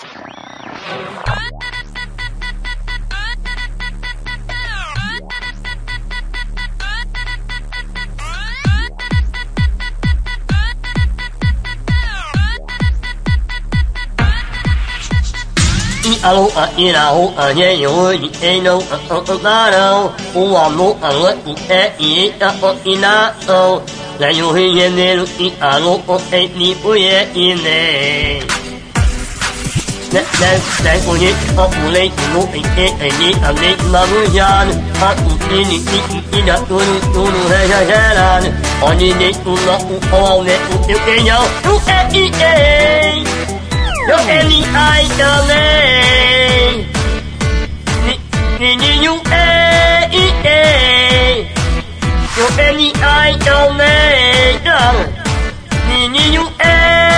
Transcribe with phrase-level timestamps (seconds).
[0.00, 0.02] a
[16.32, 19.56] lo a i la ho a ye yo i e no a o o na
[19.70, 22.12] no o wa mo a le i e i
[22.48, 23.14] a o i na
[23.48, 23.60] o
[24.20, 28.57] la yo hi ye ne lu i a lo o e ni o ye i
[30.12, 30.50] ne na
[30.84, 33.70] na na o ye o o le i mo i e e ni a le
[33.92, 34.74] ma lu ya ne
[35.08, 38.00] a u i ni i i i na tu nu tu nu he he he
[38.18, 38.50] la ne
[38.88, 41.16] o ni ni u na u o ne u e e.
[41.28, 41.38] Ya
[41.72, 42.54] u e i e.
[44.08, 44.64] Yo any
[45.00, 45.48] idol
[48.06, 48.14] Ni
[48.58, 50.08] ni ni you eh
[50.54, 51.44] eh
[52.38, 52.88] Yo any
[53.28, 53.76] idol
[55.88, 57.17] Ni ni you eh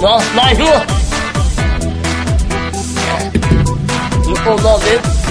[0.00, 0.82] Nós, nós duas.
[3.08, 3.30] É.
[4.26, 5.25] Não pousou dentro.